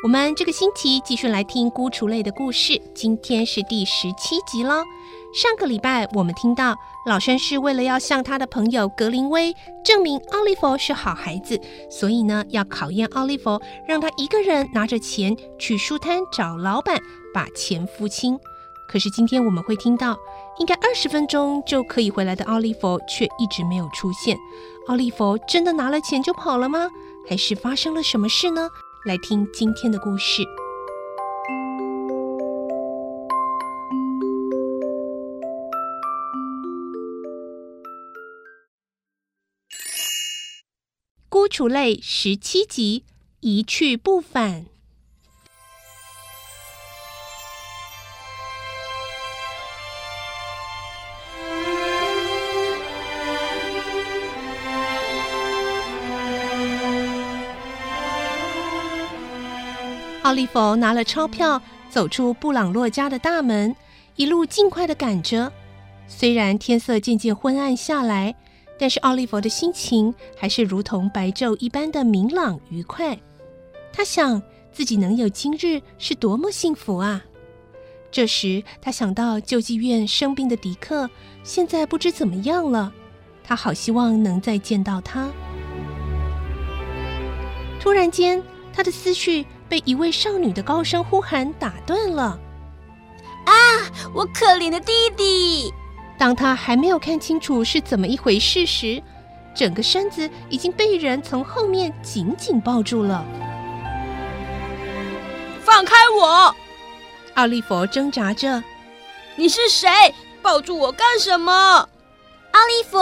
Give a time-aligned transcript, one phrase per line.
[0.00, 4.84] 我们这个星期继续来听孤雏类的故事，今天是第十七集喽。
[5.34, 9.52] 上个礼拜我们听到老绅士为了要向他的朋友格林威
[9.84, 16.96] 证明奥利弗是好孩子，所以呢要考验奥利弗，让他一个人拿着钱去书摊找老板
[17.34, 18.38] 把钱付清。
[18.88, 20.16] 可是今天我们会听到，
[20.60, 24.38] 应该二十分钟就可以回来的奥利弗却一直没有出现。
[24.86, 26.88] 奥利弗真的拿了钱就跑了吗？
[27.28, 28.68] 还是发生了什么事呢？
[29.08, 30.42] 来听今天的故事。
[41.30, 43.06] 孤雏类十七集，
[43.40, 44.66] 一去不返。
[60.28, 63.74] 奥利弗拿了钞票，走出布朗洛家的大门，
[64.14, 65.50] 一路尽快的赶着。
[66.06, 68.34] 虽然天色渐渐昏暗下来，
[68.78, 73.18] 但是奥利弗的心情还是如同白昼一般的明朗愉快。
[73.90, 77.24] 他想自己能有今日是多么幸福啊！
[78.10, 81.08] 这时，他想到救济院生病的迪克，
[81.42, 82.92] 现在不知怎么样了。
[83.42, 85.30] 他好希望能再见到他。
[87.80, 88.42] 突然间，
[88.74, 89.46] 他的思绪。
[89.68, 92.38] 被一位少女的高声呼喊打断了。
[93.44, 93.52] 啊，
[94.14, 95.72] 我可怜的弟弟！
[96.18, 99.02] 当他还没有看清楚是怎么一回事时，
[99.54, 103.24] 整个身子已经被人从后面紧紧抱住了。
[105.60, 106.54] 放开我！
[107.34, 108.62] 奥利弗挣扎着。
[109.36, 109.88] 你是谁？
[110.42, 111.52] 抱住我干什么？
[112.52, 112.98] 奥利弗，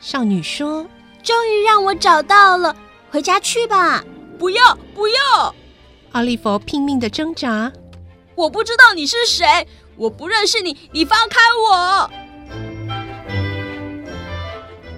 [0.00, 0.86] 少女说
[1.22, 2.76] ：“终于让我找到了，
[3.10, 4.04] 回家去吧。”
[4.38, 5.54] 不要，不要！
[6.12, 7.70] 奥利弗拼命的挣扎，
[8.34, 9.46] 我不知道你是谁，
[9.96, 12.10] 我不认识你，你放开我！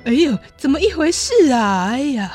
[0.06, 1.88] 哎呦，怎么一回事啊？
[1.90, 2.32] 哎呀，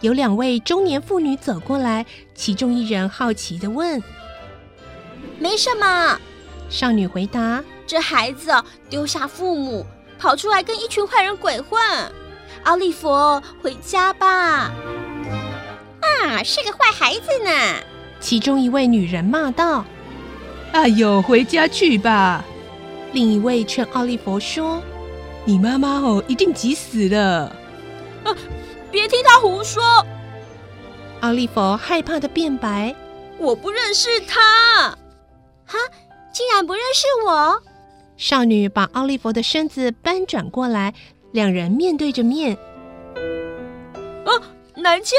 [0.00, 2.04] 有两位中年妇女走过来，
[2.34, 4.02] 其中一人好奇的问
[5.38, 6.20] ：“没什么。”
[6.68, 8.52] 少女回答：“这孩子
[8.90, 9.86] 丢下父母，
[10.18, 11.80] 跑出来跟一群坏人鬼混。
[12.64, 14.70] 奥利弗，回家吧。”
[16.02, 17.50] 啊，是个坏孩子呢！
[18.22, 19.84] 其中一位女人骂道
[20.72, 22.44] ：“哎呦，回家去吧！”
[23.12, 24.80] 另一位劝奥利弗说
[25.44, 27.54] ：“你妈妈哦，一定急死了。”
[28.24, 28.34] 啊，
[28.90, 29.82] 别听他胡说！
[31.20, 32.94] 奥利弗害怕的辩白
[33.38, 34.96] ：“我不认识他。”
[35.66, 35.76] 哈，
[36.32, 37.60] 竟然不认识我！
[38.16, 40.94] 少女把奥利弗的身子搬转过来，
[41.32, 42.56] 两人面对着面。
[44.24, 44.30] 啊，
[44.76, 45.16] 南茜！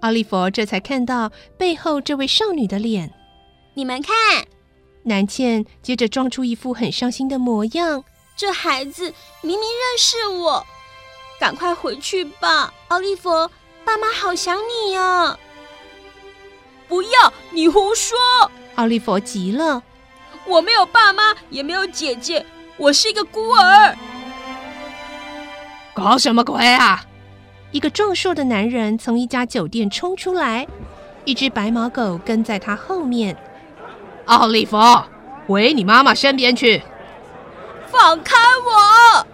[0.00, 3.12] 奥利弗这才看到背后这位少女的脸。
[3.74, 4.14] 你们看，
[5.04, 8.04] 南茜接着装出一副很伤心的模样。
[8.36, 9.12] 这孩子
[9.42, 10.66] 明明认识我，
[11.38, 13.30] 赶快回去吧，奥利弗，
[13.84, 15.38] 爸妈好想你呀！
[16.88, 18.18] 不要，你胡说！
[18.76, 19.82] 奥利弗急了。
[20.46, 22.44] 我没有爸妈，也没有姐姐，
[22.78, 23.94] 我是一个孤儿。
[25.92, 27.04] 搞什么鬼啊！
[27.72, 30.66] 一个壮硕的男人从一家酒店冲出来，
[31.24, 33.36] 一只白毛狗跟在他后面。
[34.26, 34.76] 奥利弗，
[35.46, 36.82] 回你妈妈身边去！
[37.86, 39.26] 放开我！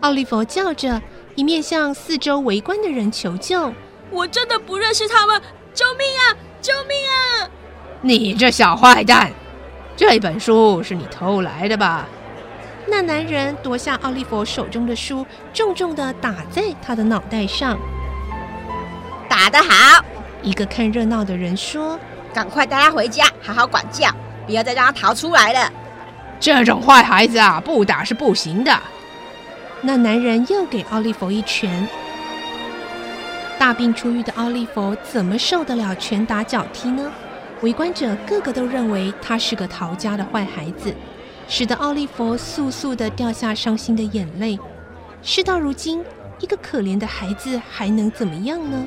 [0.00, 1.00] 奥利弗叫着，
[1.34, 3.72] 一面向四周围观的人求救。
[4.10, 5.40] 我真的不认识他们！
[5.72, 6.36] 救命啊！
[6.60, 7.50] 救命啊！
[8.00, 9.32] 你这小坏蛋，
[9.96, 12.06] 这本书是你偷来的吧？
[12.86, 17.78] 那男人夺下奥利弗手中的书，重重地打在他的脑袋上。
[19.28, 20.04] 打得好！
[20.42, 21.98] 一个看热闹的人说
[22.32, 24.08] ：“赶快带他回家，好好管教。”
[24.46, 25.72] 不要再让他逃出来了。
[26.38, 28.78] 这种坏孩子啊，不打是不行的。
[29.80, 31.88] 那男人又给奥利弗一拳。
[33.58, 37.10] 大病初愈的奥利弗怎么受得了拳打脚踢呢？
[37.62, 40.94] 围观者个个都认为他是个逃家的坏孩子，
[41.48, 44.58] 使得奥利弗簌簌地掉下伤心的眼泪。
[45.22, 46.04] 事到如今，
[46.40, 48.86] 一个可怜的孩子还能怎么样呢？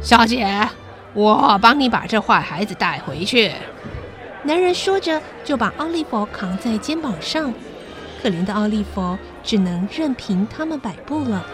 [0.00, 0.68] 小姐，
[1.12, 3.52] 我帮你把这坏孩子带回去。
[4.44, 7.52] 男人说着，就把奥利弗扛在肩膀上。
[8.22, 11.44] 可怜的奥利弗只能任凭他们摆布了。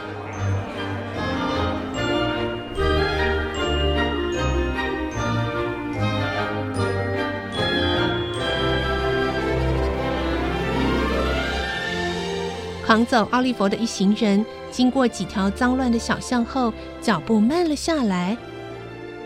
[12.87, 16.71] 扛走奥利弗的一行人，经过几条脏乱的小巷后，
[17.01, 18.37] 脚步慢了下来。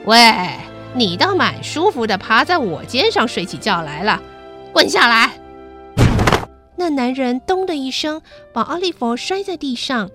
[0.05, 0.17] 喂，
[0.95, 4.23] 你倒蛮舒服的，趴在我肩上睡起觉来了，
[4.73, 5.33] 滚下来！
[6.77, 8.23] 那男人咚的一声，
[8.53, 10.09] 把奥利弗摔在地上。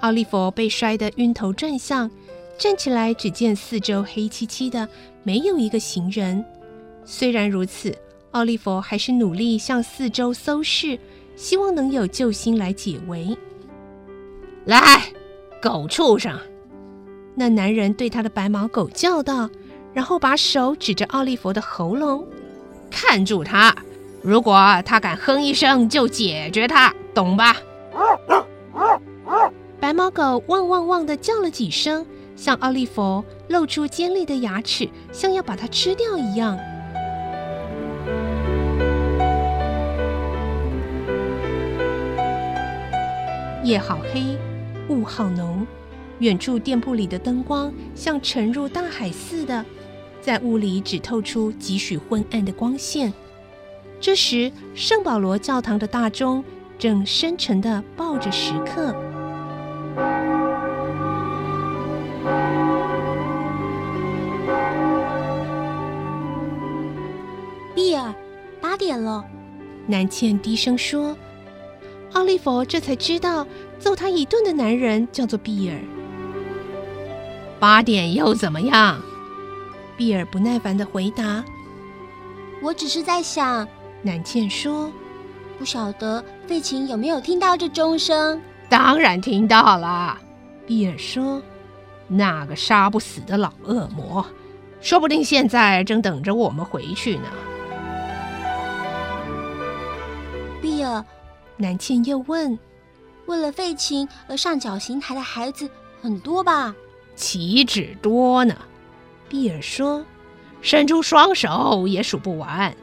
[0.00, 2.10] 奥利弗被摔得晕头转向，
[2.56, 4.88] 站起来只见四周黑漆漆的，
[5.22, 6.42] 没有一个行人。
[7.04, 7.94] 虽然如此，
[8.30, 10.98] 奥利弗还是努力向四周搜视。
[11.40, 13.34] 希望能有救星来解围。
[14.66, 15.02] 来，
[15.62, 16.38] 狗畜生！
[17.34, 19.48] 那男人对他的白毛狗叫道，
[19.94, 22.26] 然后把手指着奥利弗的喉咙，
[22.90, 23.74] 看住他，
[24.20, 27.56] 如果他敢哼一声，就解决他，懂吧？
[29.80, 32.04] 白毛狗汪汪汪的叫了几声，
[32.36, 36.58] 向奥利弗露出尖利的牙齿，像要把它吃掉一样。
[43.62, 44.38] 夜好黑，
[44.88, 45.66] 雾好浓，
[46.20, 49.62] 远处店铺里的灯光像沉入大海似的，
[50.22, 53.12] 在雾里只透出几许昏暗的光线。
[54.00, 56.42] 这时，圣保罗教堂的大钟
[56.78, 58.96] 正深沉地抱着时刻。
[67.74, 68.14] 比尔，
[68.58, 69.22] 八点了。
[69.86, 71.14] 南茜低声说。
[72.12, 73.46] 奥利弗这才知道，
[73.78, 75.76] 揍他一顿的男人叫做比尔。
[77.58, 79.00] 八点又怎么样？
[79.96, 81.44] 比尔不耐烦的回答
[82.62, 83.68] ：“我只是在想。”
[84.02, 84.90] 南茜说
[85.58, 90.18] ：“不晓得费琴有没有听到这钟声？”“当然听到了。”
[90.66, 91.42] 比尔说
[92.08, 94.24] ：“那个杀不死的老恶魔，
[94.80, 97.24] 说不定现在正等着我们回去呢。”
[101.60, 102.58] 南茜又问
[103.26, 105.68] ：“为了废琴而上绞刑台的孩子
[106.00, 106.74] 很多吧
[107.14, 108.56] ？”“岂止多呢。”
[109.28, 110.02] 比尔说
[110.62, 112.74] ，“伸出双手也数不完。”“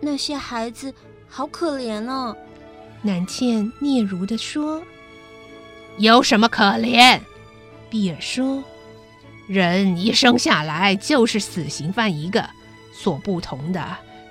[0.00, 0.94] 那些孩子
[1.28, 2.34] 好可怜哦。”
[3.02, 4.82] 南茜嗫嚅地说。
[5.98, 7.20] “有什么可怜？”
[7.90, 8.64] 比尔说
[9.46, 12.48] ，“人一生下来就是死刑犯一个，
[12.90, 13.84] 所不同的。”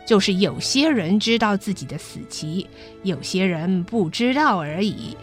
[0.09, 2.65] 就是有些人知道自己的死期，
[3.03, 5.15] 有些人不知道而已。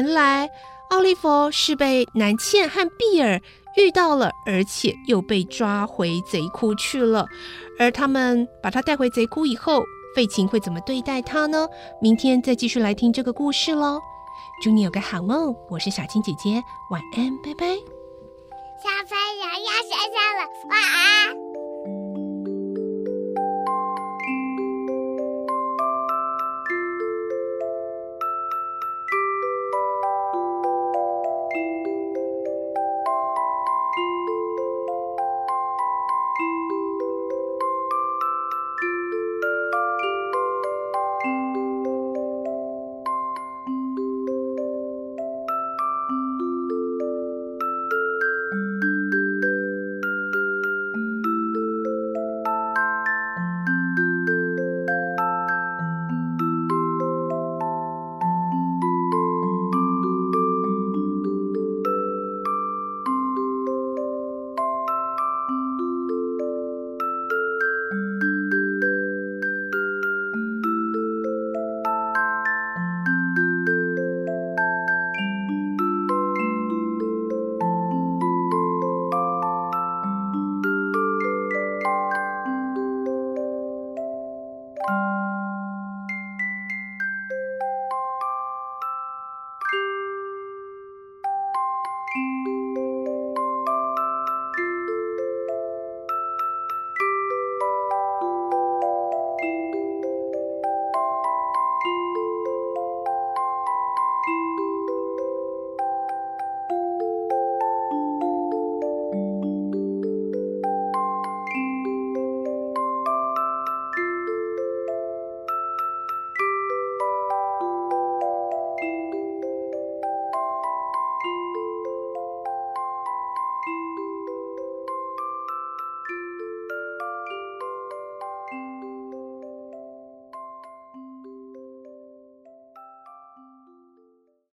[0.00, 0.48] 原来
[0.88, 3.38] 奥利弗是被南茜和比尔
[3.76, 7.26] 遇到了，而且又被抓回贼窟去了。
[7.78, 9.82] 而他们把他带回贼窟以后，
[10.16, 11.68] 费琴会怎么对待他呢？
[12.00, 14.00] 明天再继续来听这个故事喽。
[14.62, 17.66] 祝你有个好梦，我是小青姐姐，晚安，拜拜。
[18.82, 21.49] 小朋友要睡觉了，晚安。